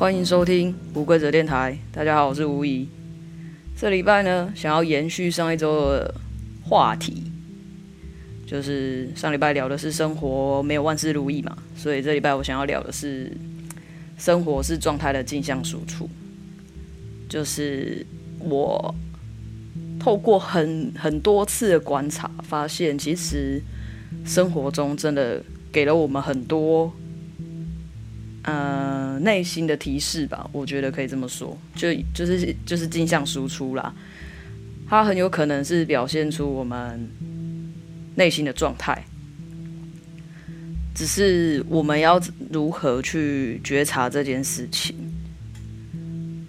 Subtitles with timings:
[0.00, 1.76] 欢迎收听无规则电台。
[1.92, 2.88] 大家好，我是吴怡。
[3.76, 6.14] 这礼拜呢，想要延续上一周的
[6.64, 7.24] 话题，
[8.46, 13.30] 就是上礼拜聊的是生活没有万事如意嘛，所以这礼拜我想要聊的是
[14.16, 16.08] 生活是状态的镜像输出。
[17.28, 18.06] 就是
[18.38, 18.94] 我
[19.98, 23.60] 透过很很多次的观察，发现其实
[24.24, 26.90] 生活中真的给了我们很多。
[28.42, 33.94] 呃，内心的提示吧，我觉得可以这么说，就就是就是镜像输出啦，
[34.88, 37.08] 它很有可能是表现出我们
[38.16, 39.04] 内心的状态，
[40.94, 44.94] 只是我们要如何去觉察这件事情，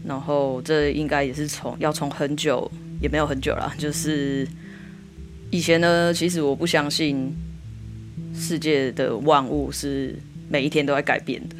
[0.05, 2.69] 然后这应该也是从要从很久
[3.01, 4.47] 也没有很久了，就是
[5.49, 7.33] 以前呢，其实我不相信
[8.33, 10.15] 世界的万物是
[10.49, 11.55] 每一天都在改变的。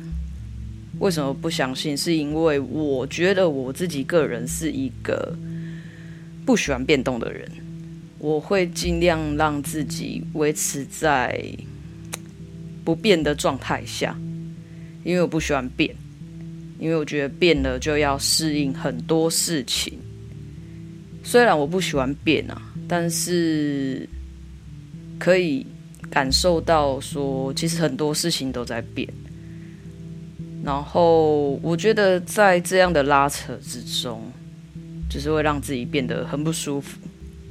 [1.02, 1.98] 为什么不相信？
[1.98, 5.36] 是因为我觉得我自己个人是一个
[6.46, 7.50] 不喜欢变动的人，
[8.20, 11.44] 我会尽量让自己维持在
[12.86, 14.16] 不变的状态下，
[15.04, 15.90] 因为我不喜欢变，
[16.78, 19.98] 因为我觉得变了就要适应很多事情。
[21.24, 24.08] 虽然我不喜欢变啊，但是
[25.18, 25.66] 可以
[26.12, 29.08] 感受到说，其实很多事情都在变。
[30.64, 34.32] 然后我觉得在这样的拉扯之中，
[35.10, 37.00] 就是会让自己变得很不舒服，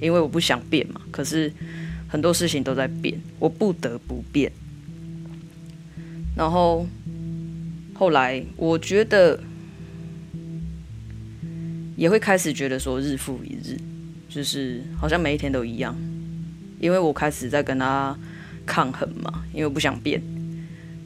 [0.01, 1.01] 因为我不想变嘛。
[1.11, 1.53] 可是
[2.07, 4.51] 很多事情都在变，我不得不变。
[6.37, 6.87] 然后
[7.93, 9.39] 后来我觉得
[11.97, 13.77] 也会开始觉得说日复一日，
[14.29, 15.97] 就是好像每一天都一样，
[16.79, 18.17] 因为我开始在跟他
[18.65, 20.23] 抗衡嘛，因为我不想变。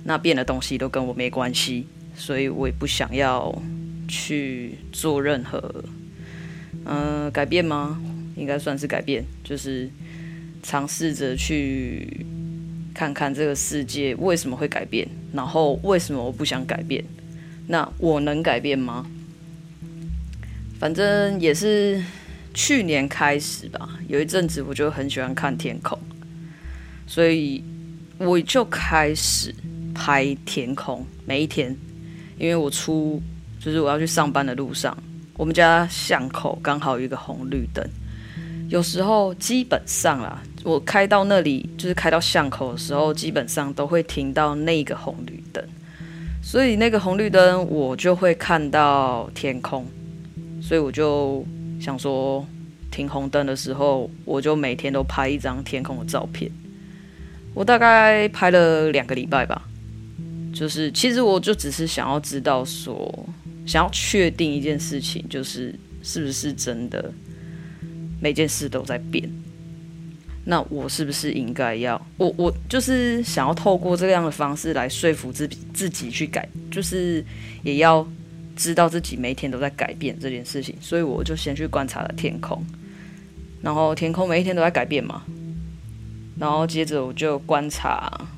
[0.06, 3.52] 那变的东西都跟我没关系，所以我也不想要
[4.06, 5.58] 去做任何，
[6.84, 8.00] 嗯、呃，改变吗？
[8.36, 9.88] 应该算是改变，就是
[10.62, 12.26] 尝试着去
[12.94, 17.04] 看看这个世界为什么会改变，然后为什么我不想改变？
[17.66, 19.06] 那我能改变吗？
[20.78, 22.02] 反正也是
[22.52, 25.98] 去年开始吧，有一阵子我就很喜欢看天空，
[27.06, 27.62] 所以
[28.19, 29.54] 我就开始。
[29.96, 31.76] 拍天空，每一天，
[32.39, 33.21] 因为我出
[33.61, 34.97] 就是我要去上班的路上，
[35.37, 37.84] 我们家巷口刚好有一个红绿灯，
[38.69, 45.65] 有时候基本上啦，我开到那里就是开到巷口的时候，基本上都会停到那个红绿灯，
[46.43, 49.87] 所以那个红绿灯我就会看到天空，
[50.61, 51.44] 所以我就
[51.81, 52.47] 想说，
[52.91, 56.50] 停红灯的时候，我就每天都拍一张天空的照片，
[57.55, 59.62] 我大概拍了两个礼拜吧。
[60.54, 63.28] 就是，其实我就只是想要知道说，
[63.66, 67.12] 想要确定一件事情，就是是不是真的，
[68.20, 69.28] 每件事都在变。
[70.44, 77.25] 那我是不是应该要，我我就是想要透过这样的方式来说服自己自己去改，就是
[77.64, 78.06] 也要
[78.54, 80.76] 知道自己每一天都在改变这件事情。
[80.81, 82.64] 所以我就先去观察了天空，
[83.60, 85.25] 然后天空每一天都在改变嘛，
[86.38, 88.28] 然后接着我就观察。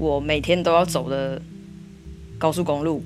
[0.00, 1.40] 我每天都要走的
[2.38, 3.04] 高速公路，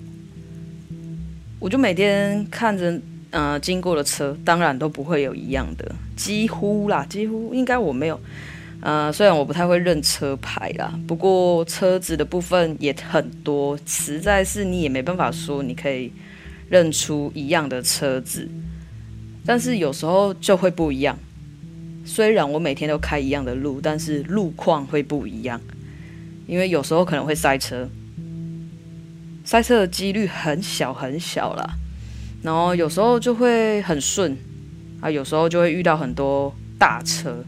[1.58, 3.00] 我就每天看着
[3.32, 8.20] 呃经过的车，当然都不会有一样的，几乎啦，几乎应该我没有，
[8.80, 16.12] 呃，虽然我不太会认车牌啦，不过车子的部分也很多，实在是你也没办法说你可以
[16.70, 18.48] 认出一样的车子，
[19.44, 21.18] 但是有时候就会不一样。
[22.04, 25.60] 虽然我每天都开一样的路，但是路况会不一样。
[26.46, 27.88] 因为有时候可能会塞车，
[29.44, 31.64] 塞车的几率很小很小啦。
[32.42, 34.36] 然后有时候就会很顺
[35.00, 37.42] 啊，有时候就会遇到很多大车，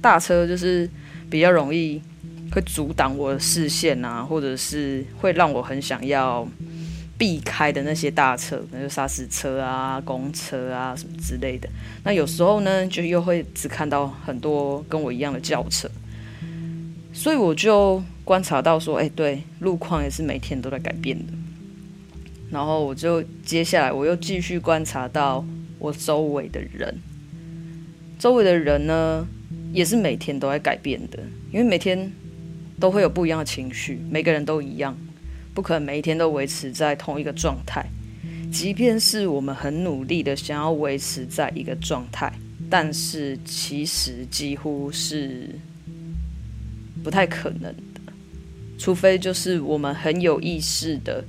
[0.00, 0.90] 大车就是
[1.30, 2.02] 比较容易
[2.50, 6.44] 会阻挡我的视线啊，或者是会让我很想要
[7.16, 11.68] 避开的那些大车，那就砂石车啊、公车啊什么之类的。
[12.02, 15.88] 那有时候呢，就又会只看到很多跟我一样的轿车，
[17.12, 18.02] 所以我就。
[18.30, 21.32] 观察到说，哎，对，路况也是每天都在改变的。
[22.48, 25.44] 然后我就接下来我又继续观察到
[25.80, 26.96] 我周围的人，
[28.20, 29.26] 周围的人呢
[29.72, 31.18] 也是每天都在改变的，
[31.50, 32.12] 因为每天
[32.78, 34.96] 都会有不一样的情绪，每个人都一样，
[35.52, 37.84] 不可能每一天都维持在同一个状态。
[38.52, 42.32] 即便是我们很努力的想要维持在一个状态，
[42.70, 45.48] 但是其实几乎是
[47.02, 47.99] 不太可能的。
[48.80, 51.22] 除非就是我们很有意识的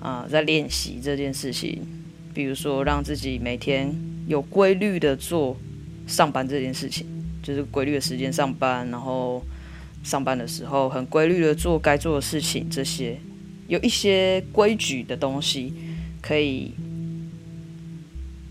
[0.00, 1.82] 啊、在练习这件事情，
[2.32, 3.94] 比如说让自己每天
[4.26, 5.54] 有规律的做
[6.06, 7.06] 上班这件事情，
[7.42, 9.44] 就是规律的时间上班，然后
[10.02, 13.18] 上班的时候很规律的做该做的事情，这些
[13.68, 15.74] 有一些规矩的东西
[16.22, 16.72] 可以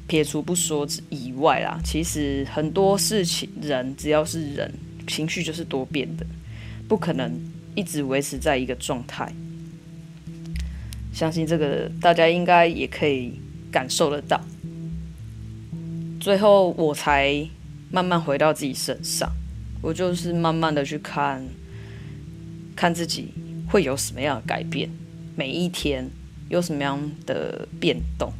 [0.05, 4.71] 撇除不说以外啦，其实很多事情人只要是人，
[5.07, 6.23] 情绪就是多变的，
[6.87, 7.31] 不可能
[7.75, 9.31] 一直维持在一个状态。
[11.11, 13.33] 相信这个大家应该也可以
[13.71, 14.39] 感受得到。
[16.19, 17.47] 最后我才
[17.91, 19.29] 慢慢回到自己身上，
[19.81, 21.45] 我就是慢慢的去看，
[22.75, 23.33] 看自己
[23.67, 24.89] 会有什么样的改变，
[25.35, 26.09] 每一天
[26.49, 28.31] 有什么样的变动。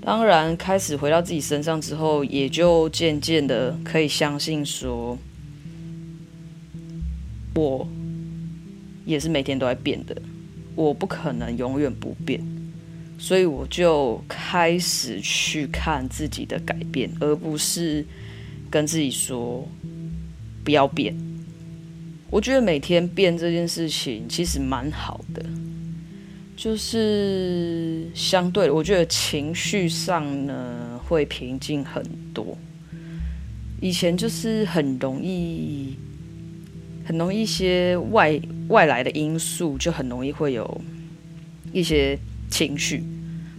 [0.00, 5.18] 当然，开始回到自己身上之后，也就渐渐的可以相信说，
[7.58, 7.88] 我
[9.04, 10.16] 也是每天都在变的。
[10.74, 12.40] 我不可能永远不变，
[13.18, 18.06] 所以我就开始去看自己的改变，而不是
[18.70, 19.66] 跟自己说
[20.62, 21.12] 不要变。
[22.30, 25.44] 我觉得每天变这件事情其实蛮好的，
[26.56, 32.00] 就是相对，我觉得情绪上呢会平静很
[32.32, 32.56] 多。
[33.80, 35.96] 以前就是很容易。
[37.08, 38.38] 很容易一些外
[38.68, 40.78] 外来的因素，就很容易会有
[41.72, 42.18] 一些
[42.50, 43.02] 情绪，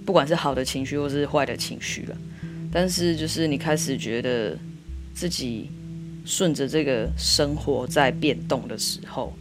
[0.05, 2.15] 不管是好的情绪或是坏的情绪了。
[2.71, 4.55] 但是就是你开始觉得
[5.15, 5.67] 自己
[6.23, 9.33] 顺着这个生活在变动的时候，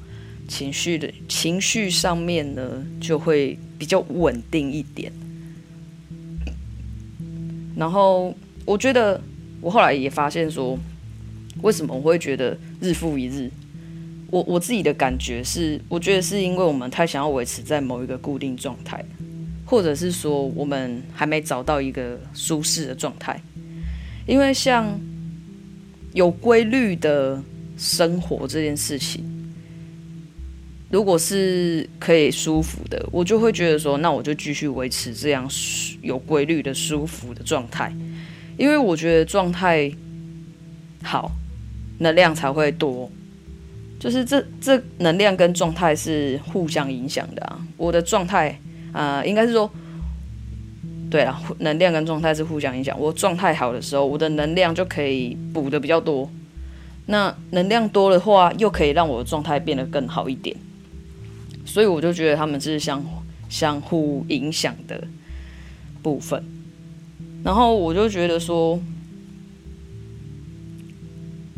[0.48, 5.12] 情绪的情绪上面呢就会比较稳定一点。
[7.76, 8.34] 然后
[8.64, 9.20] 我觉得
[9.60, 10.78] 我后来也发现说，
[11.60, 13.50] 为什么我会觉得日复一日？
[14.30, 19.02] 我我自己的感觉是，我觉得是因为我们太想要维持在某一个固定状态，
[19.64, 23.40] 或者是说我们还没找到一个舒适的状态。
[24.26, 25.00] 因为像
[26.12, 27.42] 有规律的
[27.78, 29.24] 生活这件事情，
[30.90, 35.50] 如果是可以舒服的，我就会觉得说，那我就继续维持这样
[36.02, 37.90] 有规律的舒服的状态，
[38.58, 39.90] 因为我觉得状态
[41.02, 41.32] 好，
[41.98, 43.10] 能量才会多。
[43.98, 47.58] 就是这这能量跟状态是互相影响的啊！
[47.76, 48.56] 我的状态
[48.92, 49.68] 啊、应该是说，
[51.10, 52.98] 对啊，能量跟状态是互相影响。
[52.98, 56.30] 我状态好的时候，我的能量就可以补得比较多。
[57.06, 60.56] 那能量多的话，又可以让我的状态变得更好一点。
[61.66, 63.04] 所以我就觉得他们是相
[63.48, 65.02] 相互影响的
[66.02, 66.44] 部分。
[67.42, 68.78] 然后我就觉得说，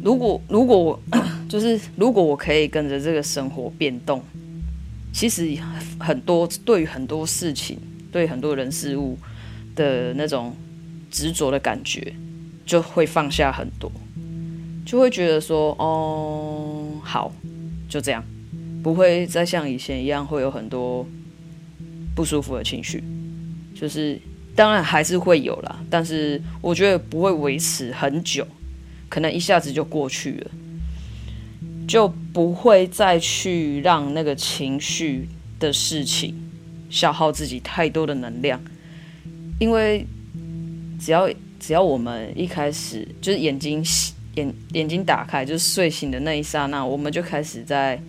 [0.02, 1.00] 如果如果我。
[1.50, 4.22] 就是如果我可以跟着这个生活变动，
[5.12, 5.58] 其实
[5.98, 7.76] 很多对于很多事情，
[8.12, 9.18] 对很多人事物
[9.74, 10.54] 的那种
[11.10, 12.14] 执着的感觉，
[12.64, 13.90] 就会放下很多，
[14.86, 17.32] 就会觉得说，哦，好，
[17.88, 18.22] 就这样，
[18.80, 21.04] 不会再像以前一样会有很多
[22.14, 23.02] 不舒服的情绪。
[23.74, 24.16] 就是
[24.54, 28.46] 当然还是会有啦，但是我觉得不会维持很久，
[29.08, 30.50] 可能一下子就过去了。
[31.90, 35.28] 就不会再去让那个情绪
[35.58, 36.32] 的事情
[36.88, 38.60] 消耗自己太多的能量，
[39.58, 40.06] 因为
[41.00, 41.28] 只要
[41.58, 43.84] 只要我们一开始就是眼睛
[44.36, 48.00] 眼眼睛打开，就是睡醒的那一刹那，我们就开始在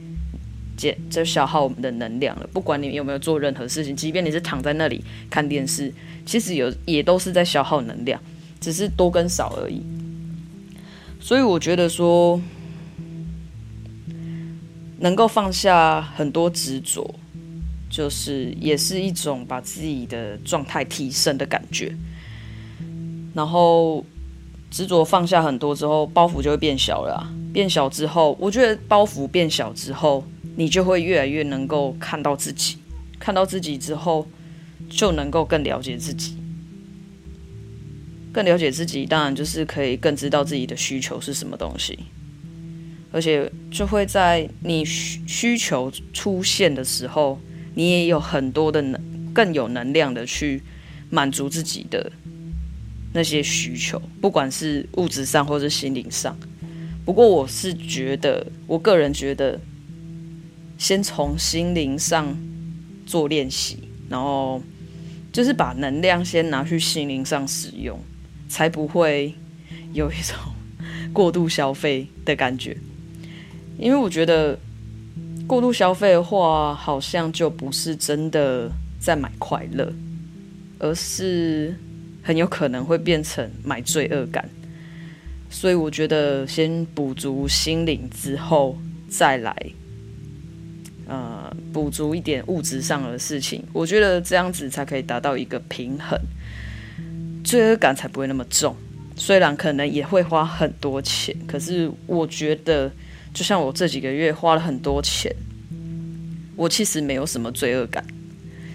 [0.77, 2.47] 减就消耗我们的能量了。
[2.53, 5.91] 不管你有没有做任何事情，即便你是躺在那里看电视，
[6.23, 8.21] 其实有也都是在消耗能量，
[8.59, 9.81] 只是多跟少而已。
[11.19, 12.39] 所以我觉得说。
[15.01, 17.15] 能够放下很多执着，
[17.89, 21.91] 就是也是一种把自己的状态提升的感觉。
[23.33, 24.05] 然后
[24.69, 27.27] 执着放下很多之后，包袱就会变小了。
[27.51, 30.23] 变小之后，我觉得包袱变小之后，
[30.55, 32.77] 你就会越来越能够看到自己。
[33.19, 34.27] 看到自己之后，
[34.87, 36.37] 就能够更了解自己。
[38.31, 41.97] 更了解自己，当然就是可以更知道自己的需求是什么东西。
[43.11, 47.39] 而且就会在你需需求出现的时候，
[47.75, 49.01] 你也有很多的能，
[49.33, 50.61] 更有能量的去
[51.09, 52.11] 满足自己的
[53.13, 56.37] 那些需求，不管是物质上或是心灵上。
[57.03, 59.59] 不过我是觉得，我个人觉得，
[60.77, 62.37] 先从心灵上
[63.05, 64.61] 做练习，然后
[65.33, 67.99] 就是把能量先拿去心灵上使用，
[68.47, 69.33] 才不会
[69.93, 70.37] 有一种
[71.11, 72.77] 过度消费的感觉。
[73.81, 74.57] 因为我觉得
[75.47, 79.91] 过度消费的话，好像就不是真的在买快乐，
[80.77, 81.75] 而是
[82.21, 84.47] 很有可能会变成买罪恶感。
[85.49, 88.77] 所以我觉得先补足心灵之后
[89.09, 89.53] 再来，
[91.07, 93.61] 呃，补足一点物质上的事情。
[93.73, 96.17] 我觉得这样子才可以达到一个平衡，
[97.43, 98.75] 罪恶感才不会那么重。
[99.17, 102.89] 虽然可能也会花很多钱，可是我觉得，
[103.33, 105.35] 就像我这几个月花了很多钱，
[106.55, 108.05] 我其实没有什么罪恶感。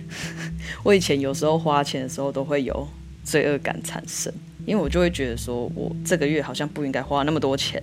[0.82, 2.86] 我以前有时候花钱的时候都会有
[3.24, 4.32] 罪恶感产生。
[4.66, 7.80] 因为我就会觉得说，我这个月好像不应该花那么多钱，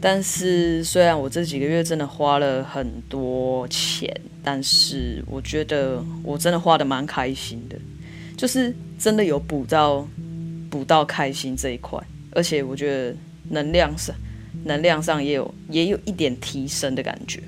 [0.00, 4.08] 但是虽然我这几个月真的花了很多钱，
[4.40, 7.76] 但是我觉得我真的花得蛮开心的，
[8.36, 10.06] 就是真的有补到
[10.70, 12.00] 补到开心这一块，
[12.30, 13.16] 而且我觉得
[13.50, 14.14] 能量上
[14.64, 17.42] 能量上也有也有一点提升的感觉，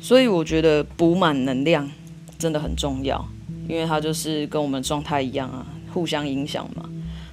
[0.00, 1.90] 所以我觉得补满能量
[2.38, 3.28] 真的很重要，
[3.68, 5.66] 因为它就是跟我们状态一样啊。
[5.90, 6.88] 互相影响嘛，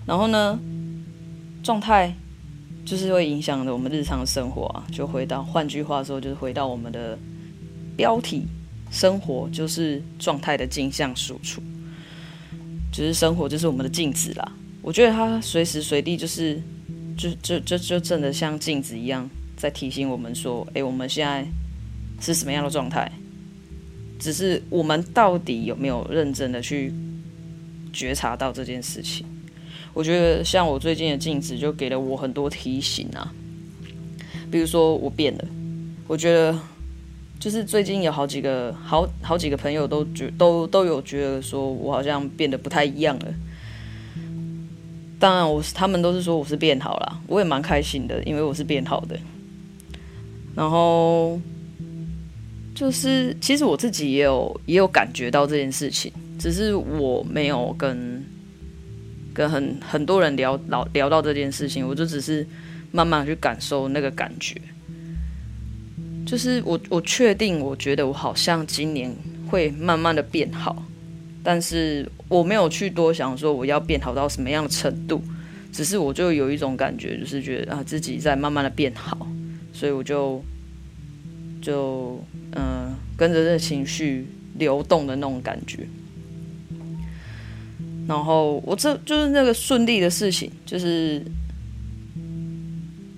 [0.08, 0.58] 然后呢，
[1.62, 2.16] 状态
[2.86, 4.88] 就是会影响着我们日常生活啊。
[4.92, 7.20] 就回到，换句话说，就是回到我们的
[7.98, 8.48] 标题：
[8.90, 11.62] 生活就是状态的镜像输出，
[12.94, 14.52] 就是生活就是我们的镜子啦。
[14.82, 16.60] 我觉得它随时随地就是，
[17.18, 21.46] 就就就就真的像镜子一样，在提醒我们说：诶，我们现在
[22.20, 23.12] 是什么样的状态？
[24.20, 26.94] 只是我们到底有没有认真的去？
[27.94, 29.26] 觉察到这件事情，
[29.94, 33.34] 我觉得像我最近的镜子就给了我很多提醒啊。
[34.52, 35.46] 比如说我变了，
[36.06, 36.60] 我觉得
[37.40, 43.34] 就是最近有好几个好好几个朋友都觉都都有觉得说我好像变得不太一样了。
[45.26, 49.18] 当然我是他们都是说我是变好了，我也蛮开心的，因为我是变好的。
[50.54, 51.42] 然后
[52.76, 56.14] 就是其实我自己也有也有感觉到这件事情。
[56.38, 58.24] 只是我没有跟
[59.34, 62.46] 跟很很多人聊聊聊到这件事情，我就只是
[62.92, 64.62] 慢慢去感受那个感觉。
[66.24, 69.12] 就是我我确定，我觉得我好像今年
[69.50, 70.86] 会慢慢的变好，
[71.46, 75.22] 但是我没有去多想说我要变好到什么样的程度，
[75.72, 79.28] 只是我就有一种感觉，就是觉得啊自己在慢慢的变好，
[79.72, 80.44] 所以我就
[81.62, 82.20] 就
[82.58, 85.88] 嗯、跟着这情绪流动的那种感觉。
[88.08, 91.22] 然后我这就是那个顺利的事情，就是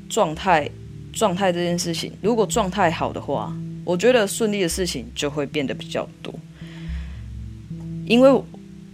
[0.10, 0.69] 状态
[1.13, 2.12] 状态这件事情。
[2.22, 3.55] 如果状态好的话，
[3.86, 6.34] 我觉得顺利的事情就会变得比较多。
[8.08, 8.30] 因为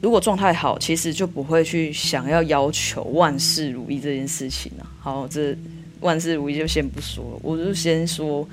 [0.01, 4.85] 如果状态好，其实就不会去想要要求万事如意这件事情了。
[4.99, 5.55] 好，这
[6.01, 8.47] 万事如意就先不说了，我就先说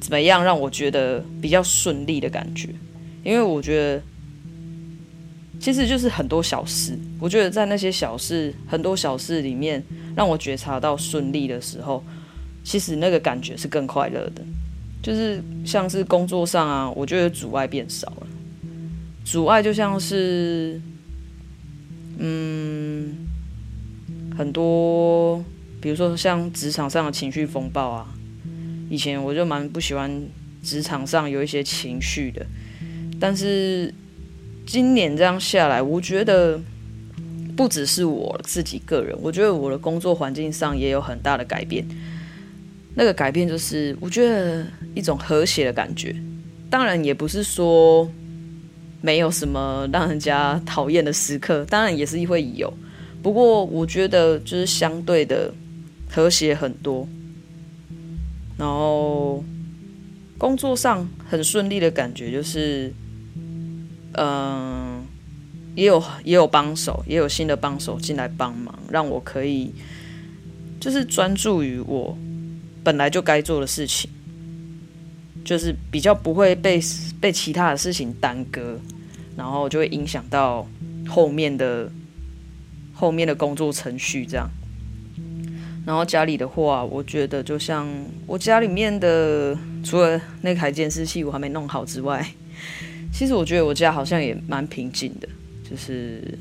[0.00, 2.68] 怎么样让我觉得比较顺利的感觉，
[3.22, 4.02] 因为我觉得。
[5.60, 9.82] 其实就是很多小事，我觉得在那些小事、很多小事里面，
[10.14, 12.04] 让我觉察到顺利的时候，
[12.62, 14.42] 其实那个感觉是更快乐的。
[15.02, 18.26] 就是像是工作上啊，我觉得阻碍变少了。
[19.24, 20.80] 阻碍就像是，
[22.18, 23.16] 嗯，
[24.36, 25.42] 很多，
[25.80, 28.06] 比如说像职场上的情绪风暴啊，
[28.88, 30.22] 以前我就蛮不喜欢
[30.62, 32.46] 职场上有一些情绪的，
[33.18, 33.92] 但是。
[34.66, 36.58] 今年这样下来，我觉得
[37.54, 41.86] 不只是我自己个人，我觉得我的工作环境上也有很大的改变。
[42.94, 46.16] 那个改变就是，我觉得一种和谐的感觉。
[46.70, 48.10] 当然，也不是说
[49.04, 52.72] 没有什么让人家讨厌的时刻，当然也是会有。
[53.22, 55.52] 不过，我觉得就是相对的
[56.10, 57.06] 和谐很多。
[58.56, 59.44] 然后，
[60.38, 62.90] 工作上很顺利的感觉就是。
[64.16, 65.02] 嗯，
[65.74, 69.74] 也有也有帮手，也有新的帮手进来帮忙，让我可以
[70.78, 72.16] 就是专注于我
[72.84, 74.08] 本来就该做的事情，
[75.44, 76.80] 就是比较不会被
[77.20, 78.78] 被其他的事情耽搁，
[79.36, 80.66] 然后就会影响到
[81.06, 81.90] 后面的
[82.94, 84.48] 后面的工作程序这样。
[85.86, 87.86] 然后家里的话，我觉得就像
[88.26, 92.26] 我家里面的，除了那台监视器我还没弄好之外。
[93.12, 95.28] 其实我觉得我家好像也蛮平静的，
[95.68, 96.36] 就是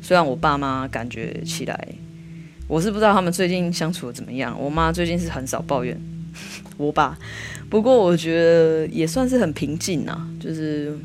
[0.00, 1.88] 虽然我爸妈感觉起来，
[2.66, 4.58] 我是不知道他们最近相处的怎么样。
[4.58, 5.94] 我妈最近是很少抱怨
[6.76, 7.18] 我吧，
[7.68, 10.96] 不过我觉得也算是很平静啊，就是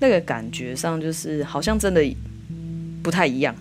[0.00, 2.04] 那个感觉上就是好像真的
[3.02, 3.54] 不太一样，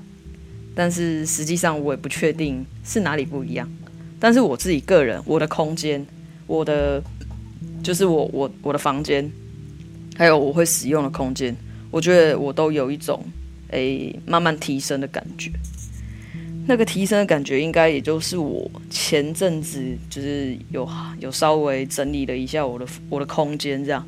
[0.73, 3.69] 但是实际上我也不确定是哪里不一样。
[4.19, 6.03] 但是我自己个人，我的空间，
[6.47, 7.01] 我的
[7.83, 9.29] 就是我我我的房间，
[10.15, 11.55] 还有我会使用的空间，
[11.91, 13.23] 我觉得我都有一种
[13.69, 15.51] 诶、慢慢提升的感觉。
[16.69, 24.05] 那个提升的感觉，应该也就是我前阵子就是有有稍微整理了一下我的我的空间，这样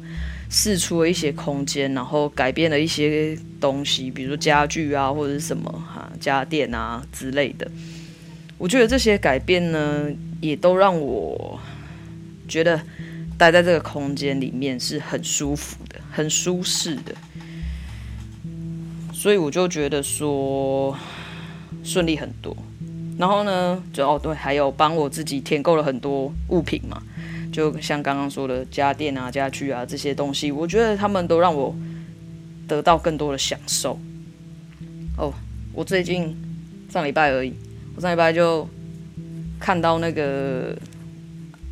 [0.49, 7.65] 释出了一些空间，然后改变了一些东西，比如说家具啊，或者是什么哈、啊、家电啊之类的。
[8.57, 10.11] 我觉得这些改变呢，
[10.41, 11.57] 也都让我
[12.45, 12.81] 觉得
[13.37, 17.15] 待在这个空间里面是很舒服的，很舒适的。
[19.13, 20.93] 所以我就觉得说。
[21.83, 22.55] 顺利很多，
[23.17, 27.01] 然后呢，就哦对，还有帮我自己添购了很多物品嘛，
[27.51, 31.75] 就像刚刚说的家电啊、家具啊这些东西，我觉得他们都让我
[32.67, 33.99] 得到更多的享受。
[35.17, 35.33] 哦，
[35.73, 36.35] 我最近
[36.89, 37.53] 上礼拜而已，
[37.95, 38.67] 我上礼拜就
[39.59, 40.75] 看到那个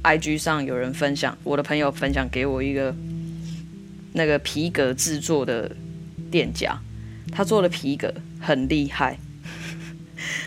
[0.03, 2.93] IG 上有人分享，我的朋友分享给我一个
[4.13, 5.71] 那个皮革制作的
[6.29, 6.77] 店家，
[7.31, 9.17] 他做的皮革很厉害。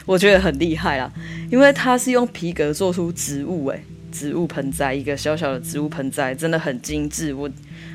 [0.06, 1.10] 我觉得很厉害啦，
[1.50, 7.32] 因为它是用皮革做出植物，诶，植物盆栽，一个小小的植物盆栽，真的很精致。
[7.34, 7.48] 我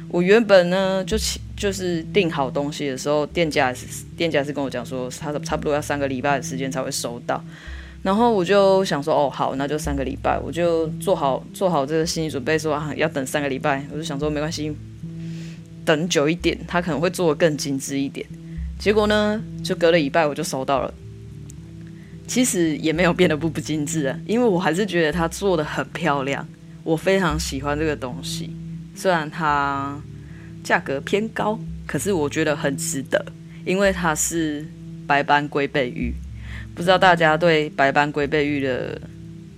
[0.10, 1.18] 我原本呢就
[1.58, 7.44] 就是订好东西的时候，店家是店家是跟我讲说，他差不多要三个礼拜的时间才会收到。
[8.04, 13.84] 然后我就想说，哦，好，那就三个礼拜，我就做好做好这个心理准备说，啊要等三个礼拜。
[13.92, 14.72] 我就想说没关系，
[15.84, 18.24] 等久一点，他可能会做的更精致一点。
[18.78, 20.94] 结果呢，就隔了一拜，我就收到了。
[22.28, 26.46] 其实也没有变得不不精致啊，因为我还是觉得它做得很漂亮，
[26.84, 28.50] 我非常喜欢这个东西。
[28.96, 30.02] 虽然它
[30.64, 33.24] 价格偏高，可是我觉得很值得，
[33.64, 34.66] 因为它是
[35.06, 36.14] 白斑龟背玉。
[36.74, 39.00] 不知道大家对白斑龟背玉的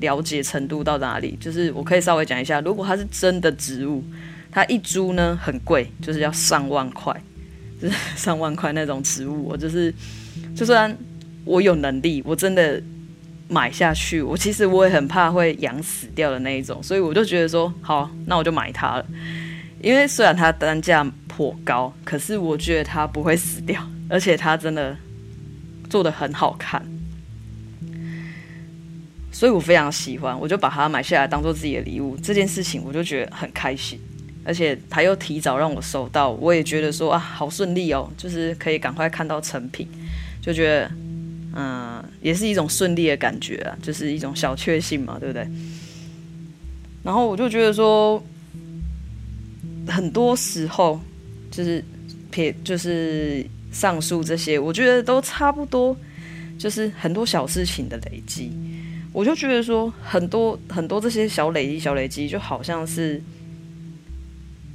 [0.02, 1.38] 了解程度到哪里？
[1.40, 4.04] 就是我可以稍微讲一下，如果它是真的植物，
[4.52, 7.16] 它一株呢很贵，就是要上万块，
[7.82, 9.94] 就是上万块那种植物，我就是
[10.54, 10.96] 就算。
[11.48, 12.82] 我有能力，我真的
[13.48, 14.22] 买下去。
[14.22, 19.06] 我其实我也很怕会养死掉的那一种，所以我就觉得说，好，那我就买它了。
[19.82, 24.98] 因为虽然它单价颇高，可是我觉得它不会死掉，而且它真的
[25.90, 26.84] 做得很好看，
[29.32, 32.18] 所以我非常喜欢，我就把它买下来当做自己的礼物。
[32.18, 34.00] 这件事情我就觉得很开心，
[34.44, 39.88] 而且他又提早让我收到，我也觉得说啊，好顺利哦，就是可以赶快看到成品，
[40.42, 40.92] 就觉得。
[41.60, 45.48] 嗯，也是一种顺利的感觉啊，就是一种小确幸嘛，对不对？
[47.04, 48.24] 然后我就觉得说，
[49.88, 51.02] 很多时候
[51.50, 51.84] 就是
[52.30, 55.98] 撇，就是上述这些，我觉得都差不多，
[56.60, 58.52] 就是很多小事情的累积。
[59.12, 63.20] 我就觉得说，很多很多这些小累积、小累积，就好像是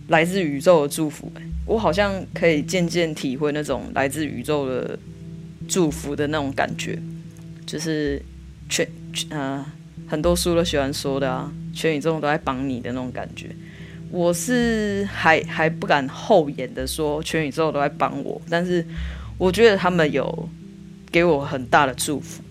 [0.09, 1.31] 来自宇宙的祝福。
[1.64, 4.99] 我好像可以渐渐体会那种来自宇宙的。
[5.68, 6.98] 祝福的那种感觉，
[7.64, 8.20] 就是
[8.68, 8.87] 全
[9.31, 9.64] 呃
[10.07, 13.48] 很多书都喜欢说的啊，全宇宙都在帮你的那种感觉。
[14.11, 18.85] 我是还还不敢厚颜的说全宇宙都在帮我，但是
[19.38, 20.48] 我觉得他们有
[21.11, 22.42] 给我很大的祝福，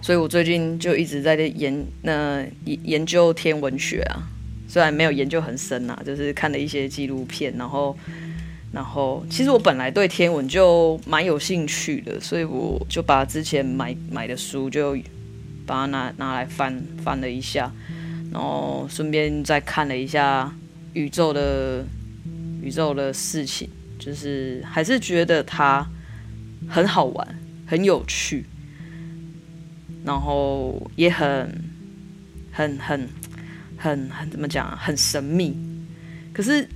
[0.00, 4.22] 所以我最近就一直在研那研研究天文学啊，
[4.66, 7.96] 虽然没有研究很深啊，就是看了一些纪录片，然后。
[8.72, 14.96] 然后，其实我本来对天文就蛮有兴趣的，所以我就把之前买买的书就
[15.66, 17.72] 把它拿拿来翻翻了一下，
[18.32, 20.54] 然后顺便再看了一下
[20.92, 21.84] 宇宙的
[22.62, 25.84] 宇宙的事情，就是还是觉得它
[26.68, 28.46] 很好玩，很有趣，
[30.04, 31.60] 然后也很
[32.52, 33.08] 很很
[33.76, 35.56] 很很怎么讲啊，很神秘，
[36.32, 36.68] 可是。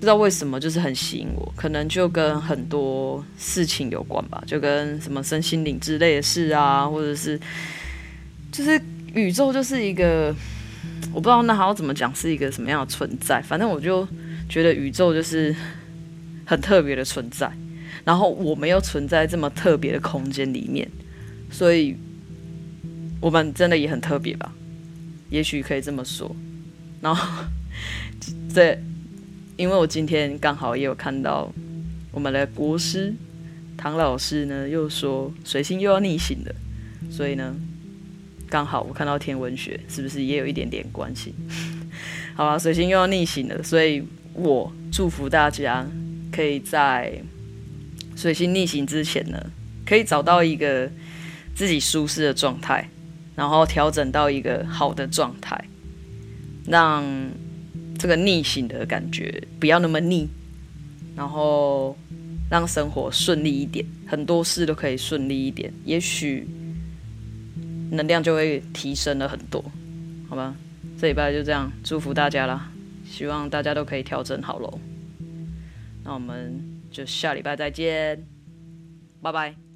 [0.00, 7.38] 不知道为什么，就是很吸引我，可能就跟很多事情有关吧，就跟什么身心灵之类的事啊，或者是，
[8.50, 8.80] 就是
[9.12, 10.34] 宇宙就是一个，
[11.12, 13.42] 我不知道那还要怎么讲，是一个什么样的存在。
[13.42, 14.08] 反正我就
[14.48, 15.54] 觉得宇宙就是
[16.46, 17.52] 很特别的存在，
[18.02, 20.90] 然后我们又存在这么特别的空间里面，
[21.50, 21.94] 所以
[23.20, 24.50] 我们真的也很特别吧，
[25.28, 26.34] 也许可以这么说。
[27.02, 27.44] 然后
[28.54, 28.78] 这。
[29.60, 31.52] 因为我今天刚好也有看到
[32.12, 33.14] 我们的国师
[33.76, 36.54] 唐老师呢，又说水星又要逆行了，
[37.10, 37.54] 所以呢，
[38.48, 41.34] 刚好我看到天文学是不是也有一点点关系？
[42.34, 45.86] 好吧，水星又要逆行了，所以我祝福大家
[46.32, 47.22] 可以在
[48.16, 49.50] 水星逆行之前呢，
[49.84, 50.90] 可以找到一个
[51.54, 52.88] 自己舒适的状态，
[53.36, 55.62] 然后调整到一个好的状态。
[56.66, 57.04] 让
[58.00, 60.26] 这个逆行的感觉不要那么逆，
[61.14, 61.94] 然后
[62.50, 66.48] 让生活顺利一点，很多事都可以顺利一点，也许
[67.90, 69.62] 能量就会提升了很多，
[70.30, 70.56] 好吧？
[70.98, 72.72] 这礼拜就这样，祝福大家啦，
[73.04, 74.80] 希望大家都可以调整好喽。
[76.02, 76.58] 那我们
[76.90, 78.24] 就下礼拜再见，
[79.20, 79.69] 拜拜。